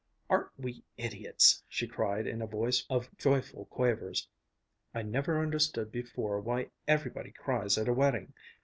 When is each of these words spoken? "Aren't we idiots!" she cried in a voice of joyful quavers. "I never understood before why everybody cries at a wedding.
"Aren't 0.31 0.49
we 0.57 0.83
idiots!" 0.97 1.63
she 1.69 1.85
cried 1.87 2.25
in 2.25 2.41
a 2.41 2.47
voice 2.47 2.87
of 2.89 3.15
joyful 3.19 3.65
quavers. 3.65 4.27
"I 4.95 5.03
never 5.03 5.39
understood 5.39 5.91
before 5.91 6.39
why 6.41 6.71
everybody 6.87 7.29
cries 7.29 7.77
at 7.77 7.87
a 7.87 7.93
wedding. 7.93 8.33